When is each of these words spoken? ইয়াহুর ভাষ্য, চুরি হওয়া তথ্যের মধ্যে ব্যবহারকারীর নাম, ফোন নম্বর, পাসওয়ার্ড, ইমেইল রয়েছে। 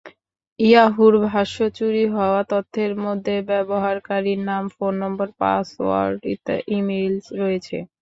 ইয়াহুর 0.59 1.13
ভাষ্য, 1.27 1.57
চুরি 1.77 2.03
হওয়া 2.15 2.41
তথ্যের 2.51 2.91
মধ্যে 3.05 3.35
ব্যবহারকারীর 3.49 4.39
নাম, 4.49 4.63
ফোন 4.75 4.93
নম্বর, 5.03 5.27
পাসওয়ার্ড, 5.39 6.19
ইমেইল 6.75 7.13
রয়েছে। 7.39 7.77